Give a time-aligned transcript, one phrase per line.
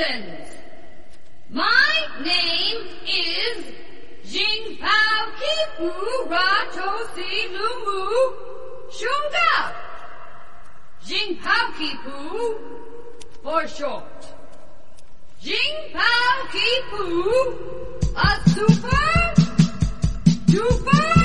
[0.00, 0.56] citizens.
[1.50, 3.64] My name is
[4.32, 5.90] Jingpao Kipu
[6.32, 8.00] Ratosi Lumu
[8.98, 9.52] Shunga.
[11.04, 12.18] Jingpao Kipu
[13.42, 14.26] for short.
[15.42, 17.04] Jingpao Kipu,
[18.16, 19.34] a super
[20.46, 21.19] duper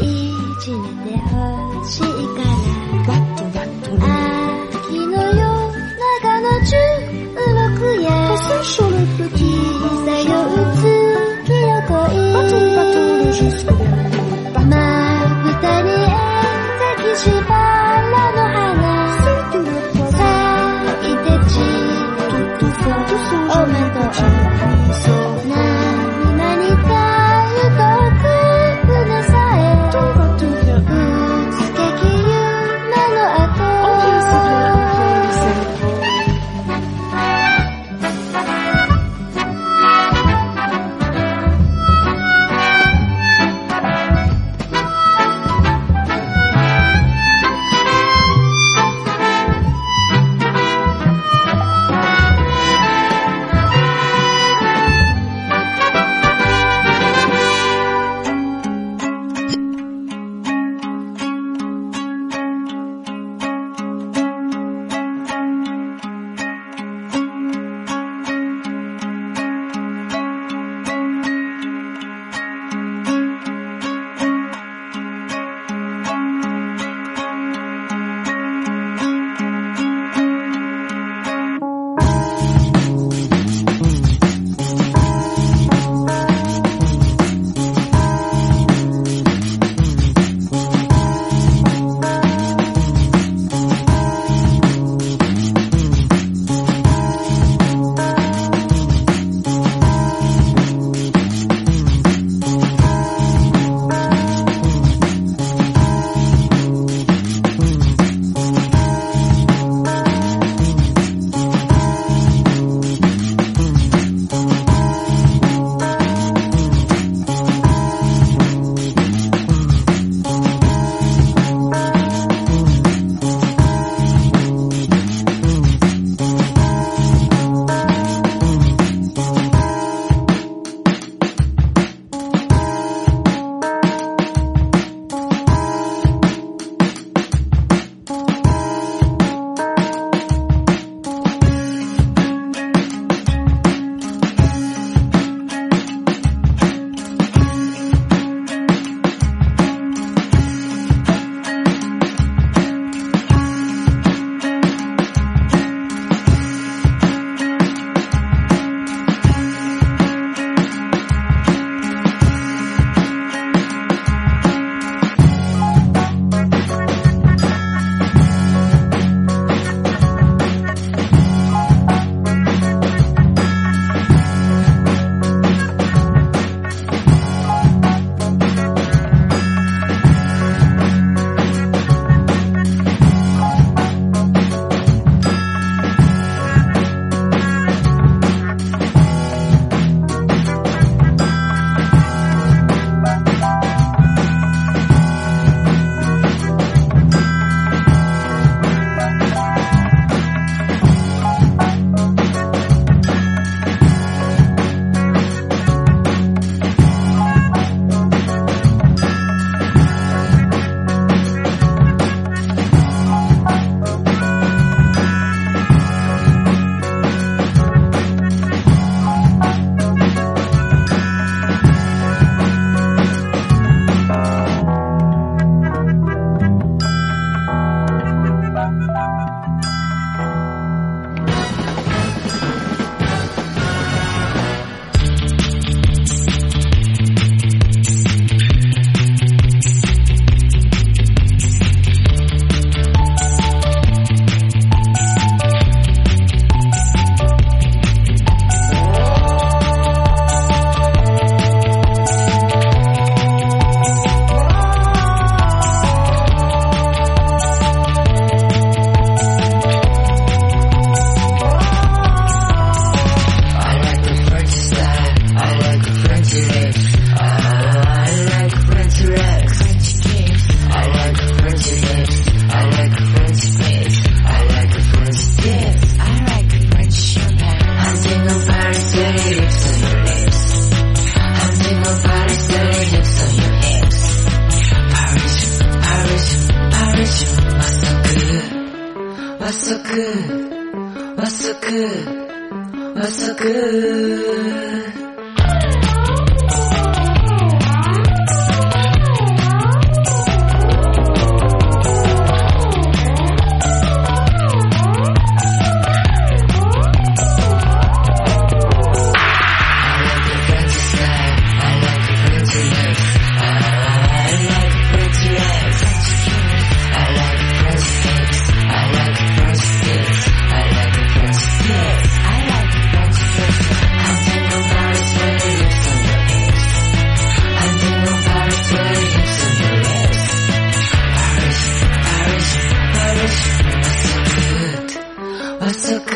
[0.01, 1.17] 一年两
[1.86, 2.58] 句和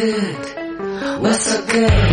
[0.03, 1.21] good?
[1.21, 2.12] What's so good?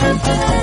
[0.00, 0.59] Thank you.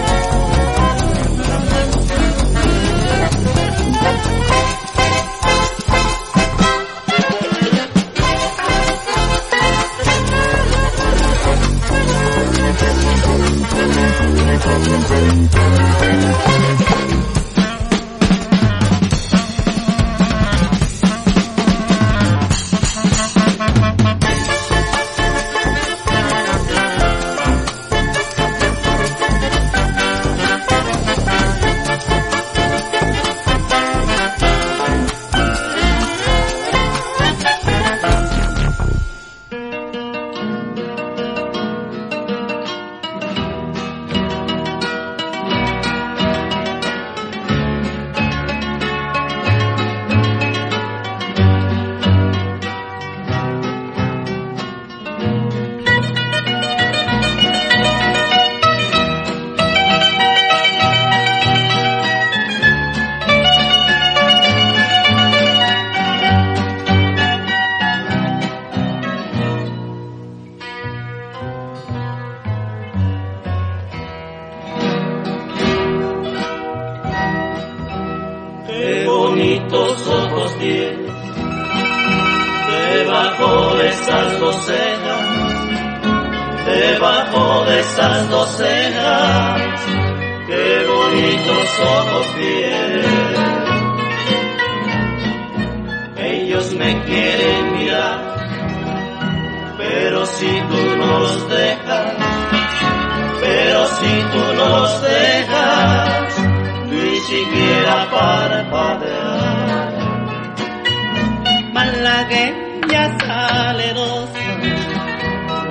[112.29, 113.17] que ya.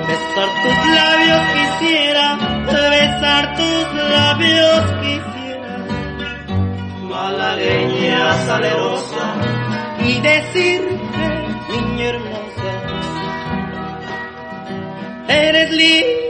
[0.07, 2.27] Besar tus labios quisiera,
[2.90, 5.75] besar tus labios quisiera.
[7.03, 9.35] Malagueña salerosa.
[10.05, 10.99] Y decirte,
[11.71, 12.73] niña hermosa,
[15.29, 16.25] eres libre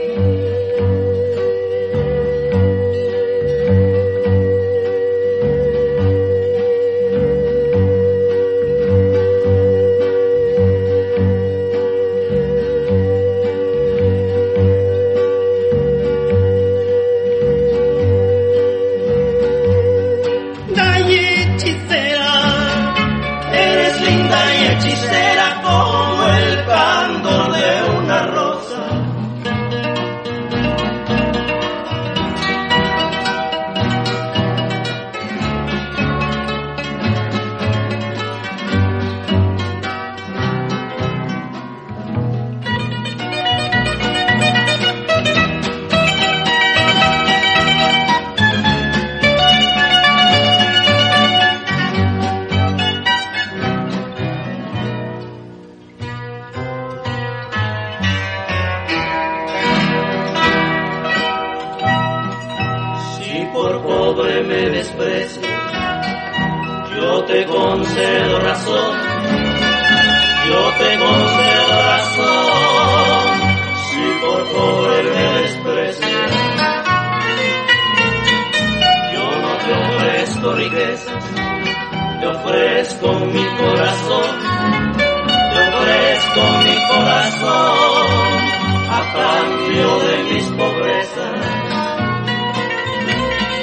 [89.17, 91.33] cambio de mis pobrezas.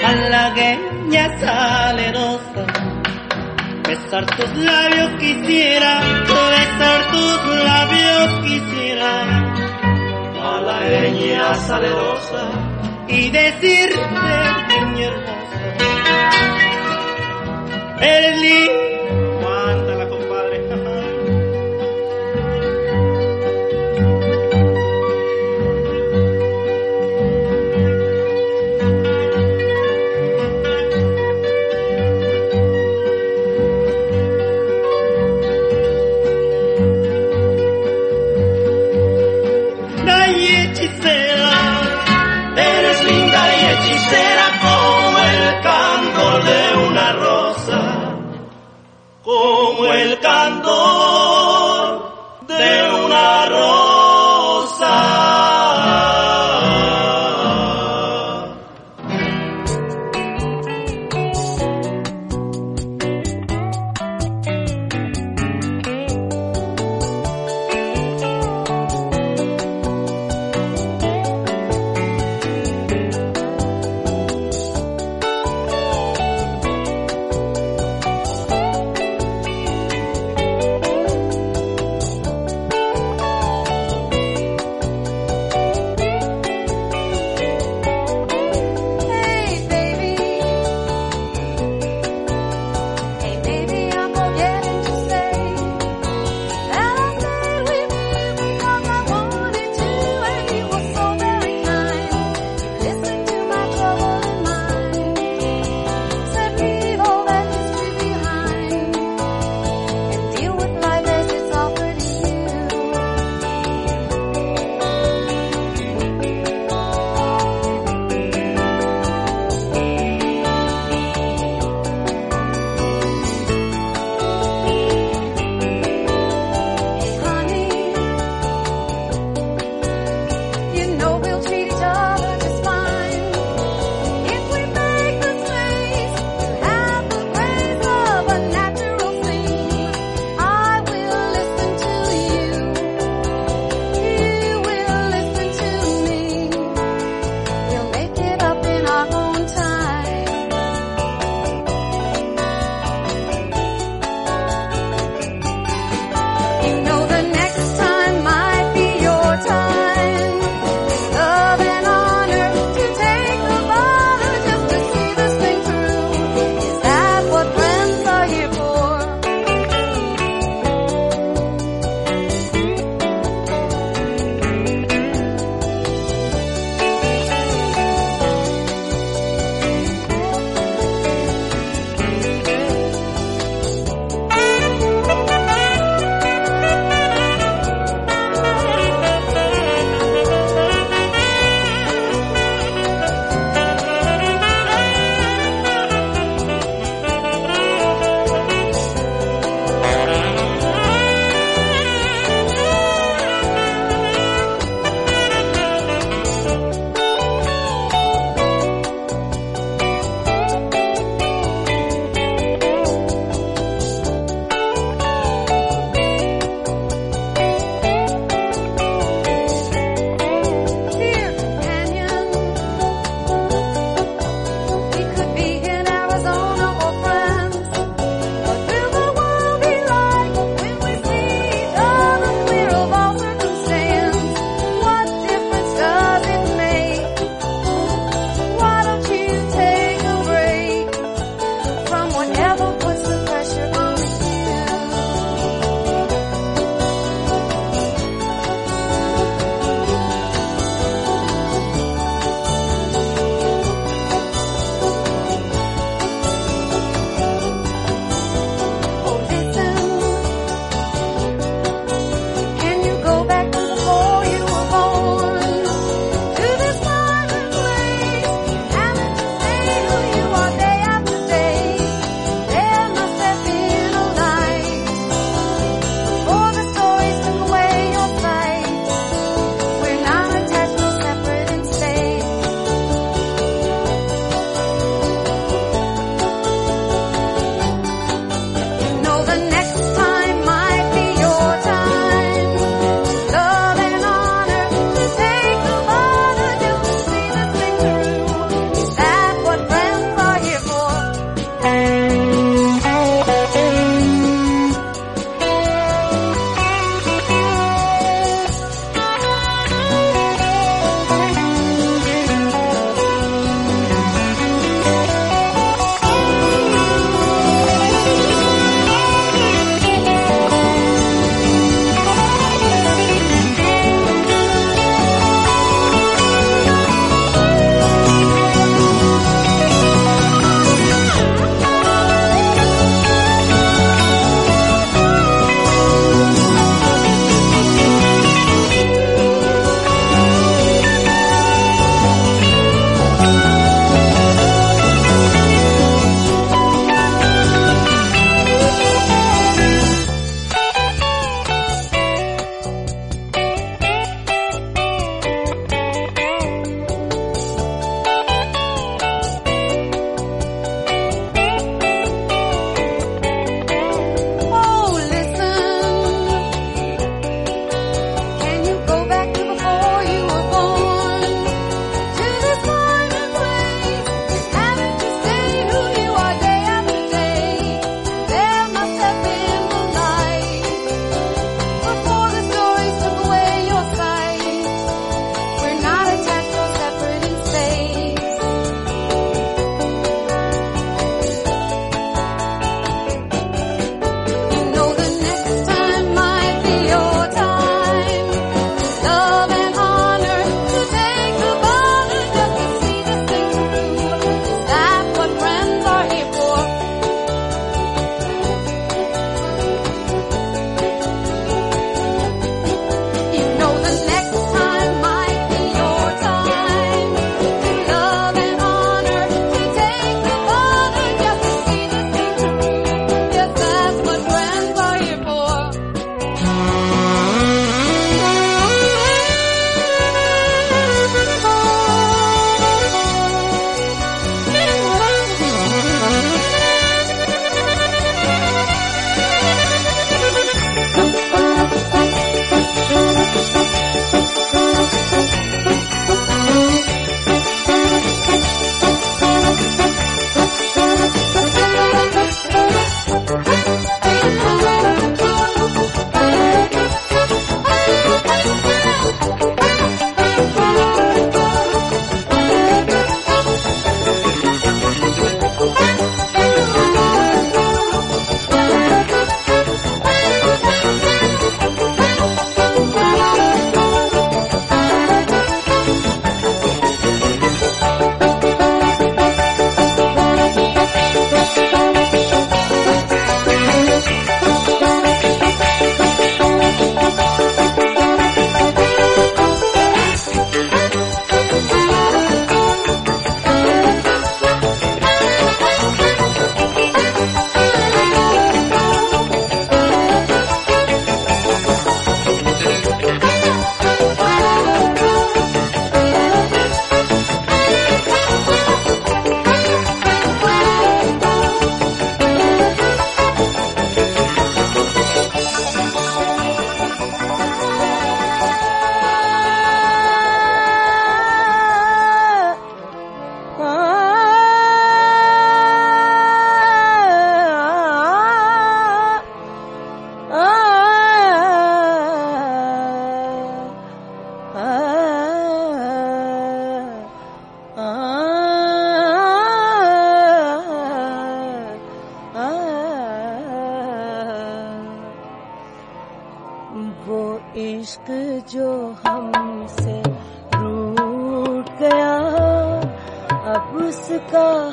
[0.02, 2.64] Malagueña salerosa,
[3.88, 6.00] besar tus labios quisiera,
[6.56, 7.38] besar tus
[7.70, 9.12] labios quisiera.
[10.42, 12.42] Malagueña salerosa,
[13.08, 14.00] y decirte,
[14.92, 15.60] mi hermosa,
[18.00, 18.93] eres libre
[50.24, 51.63] cantó.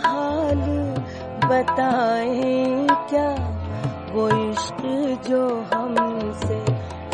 [0.06, 0.62] हाल
[1.46, 3.30] बताएँ क्या?
[4.14, 4.82] वो इश्क
[5.30, 6.60] जो हमसे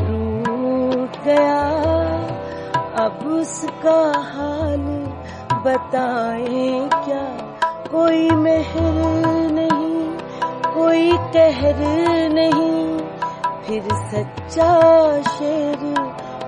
[0.02, 1.62] रूठ गया।
[3.06, 4.86] अब उसका हाल
[5.66, 7.26] बताएँ क्या?
[7.92, 10.18] कोई मेहर नहीं,
[10.74, 11.80] कोई कहर
[12.34, 12.98] नहीं।
[13.64, 14.72] फिर सच्चा
[15.22, 15.96] शेर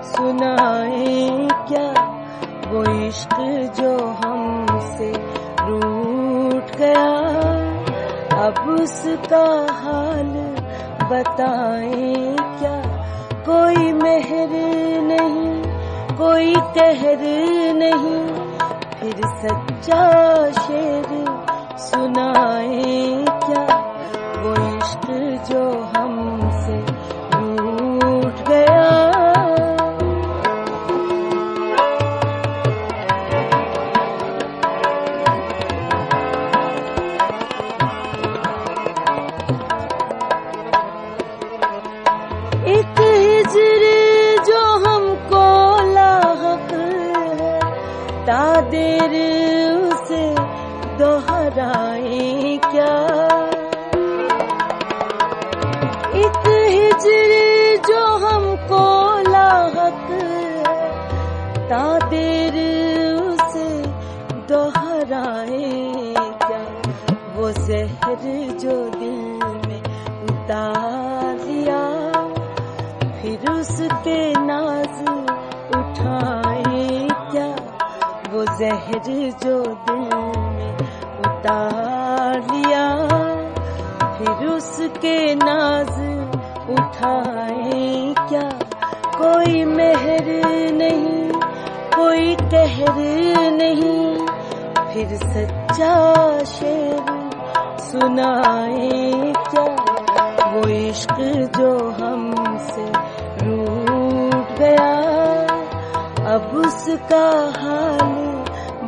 [0.02, 1.90] सुनाए क्या?
[2.70, 3.36] वो इश्क
[3.80, 5.19] जो हमसे
[6.80, 7.06] गया।
[8.44, 10.30] अब उसका हाल
[11.10, 13.00] बताए क्या?
[13.48, 14.50] कोई मेहर
[15.02, 15.62] नहीं,
[16.16, 17.22] कोई कहर
[17.76, 18.26] नहीं।
[19.00, 20.02] फिर सच्चा
[20.50, 21.24] शेर
[21.78, 23.64] सुनाए क्या?
[24.42, 25.06] वो इश्क
[25.52, 25.62] जो
[25.96, 26.49] हमसे
[68.10, 69.82] जहर जो दिल में
[70.30, 71.82] उतार लिया
[73.20, 75.02] फिर उसके नाज
[75.78, 77.46] उठाए क्या?
[78.32, 79.06] वो जहर
[79.44, 80.08] जो दिल
[80.56, 80.74] में
[81.20, 82.84] उतार लिया
[84.18, 85.94] फिर उसके नाज
[86.70, 88.48] उठाए क्या?
[89.20, 90.26] कोई मेहर
[90.72, 91.30] नहीं,
[91.96, 93.00] कोई कहर
[93.52, 94.26] नहीं,
[94.92, 95.94] फिर सच्चा
[96.44, 97.09] शेर
[97.90, 99.64] सुनाए क्या?
[100.50, 101.16] वो इश्क
[101.58, 102.84] जो हमसे
[103.44, 104.90] रूठ गया।
[106.34, 107.26] अब उसका
[107.60, 108.12] हाल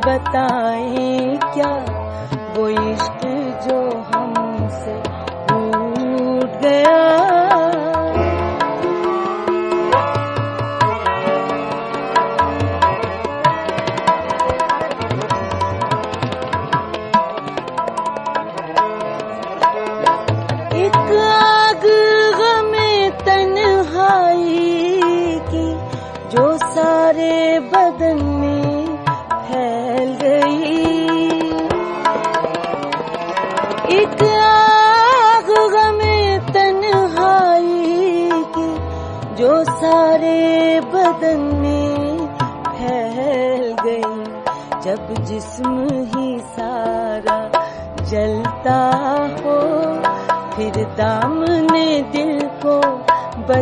[0.05, 1.92] बताए क्या?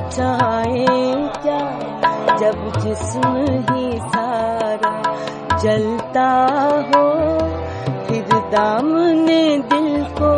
[0.02, 0.86] बचाए
[1.42, 1.60] क्या?
[2.38, 3.38] जब जिस्म
[3.70, 5.02] ही सारा
[5.58, 6.30] जलता
[6.88, 7.10] हो,
[8.06, 10.32] फिर दामने दिल को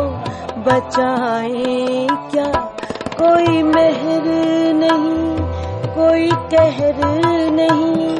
[0.60, 2.52] बचाए क्या?
[3.22, 4.24] कोई मेहर
[4.74, 5.36] नहीं,
[5.94, 7.00] कोई कहर
[7.50, 8.16] नहीं,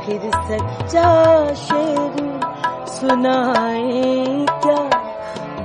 [0.00, 2.40] फिर सच्चा शेर
[2.86, 5.02] सुनाए क्या?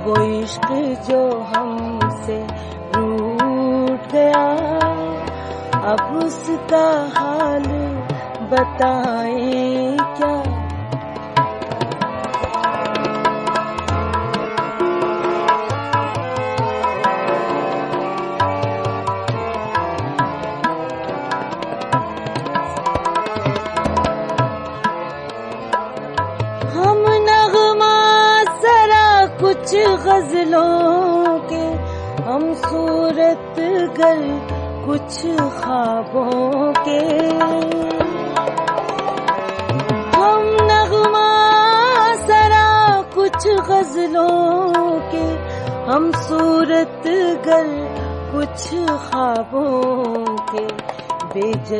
[0.04, 0.68] वो इश्क
[1.10, 1.31] जो
[6.72, 7.64] उसका हाल
[8.52, 9.91] बताएँ।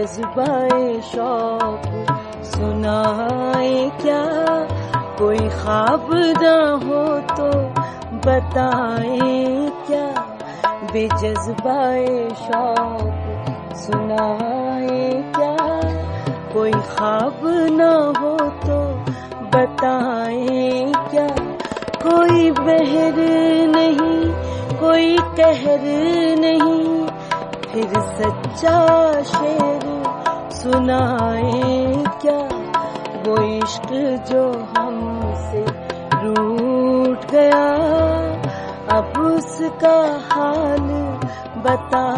[0.02, 1.82] बेजज्बाए शौक,
[2.44, 4.22] सुनाए क्या?
[5.18, 6.08] कोई ख्वाब
[6.42, 7.46] ना हो तो
[8.26, 9.28] बताए
[9.86, 10.06] क्या?
[10.92, 12.06] बेजज्बाए
[12.40, 15.54] शौक, सुनाए क्या?
[16.54, 17.40] कोई ख्वाब
[17.70, 18.36] ना हो
[18.66, 18.80] तो
[19.54, 21.28] बताए क्या?
[22.02, 23.22] कोई बहर
[23.76, 24.20] नहीं,
[24.80, 25.86] कोई कहर
[26.40, 27.06] नहीं,
[27.72, 29.01] फिर सच्चा
[31.02, 32.38] सुनाए क्या?
[33.26, 33.88] वो इश्क
[34.32, 35.64] जो हमसे
[36.24, 37.64] रूठ गया।
[38.98, 39.98] अब उसका
[40.32, 40.88] हाल
[41.56, 42.11] बताए